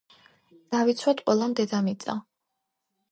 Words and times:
დავიცვათ 0.75 1.21
ყველამ 1.27 1.53
დედამიწა 1.59 2.17